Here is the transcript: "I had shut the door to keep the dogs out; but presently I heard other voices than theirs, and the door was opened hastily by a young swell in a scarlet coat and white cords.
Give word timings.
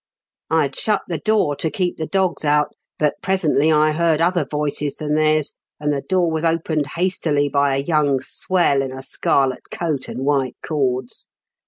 "I 0.49 0.63
had 0.63 0.75
shut 0.75 1.03
the 1.07 1.19
door 1.19 1.55
to 1.57 1.69
keep 1.69 1.97
the 1.97 2.07
dogs 2.07 2.43
out; 2.43 2.73
but 2.97 3.21
presently 3.21 3.71
I 3.71 3.91
heard 3.91 4.19
other 4.19 4.45
voices 4.49 4.95
than 4.95 5.13
theirs, 5.13 5.55
and 5.79 5.93
the 5.93 6.01
door 6.01 6.31
was 6.31 6.43
opened 6.43 6.87
hastily 6.95 7.49
by 7.49 7.75
a 7.75 7.83
young 7.83 8.19
swell 8.19 8.81
in 8.81 8.91
a 8.91 9.03
scarlet 9.03 9.69
coat 9.69 10.09
and 10.09 10.21
white 10.25 10.57
cords. 10.65 11.27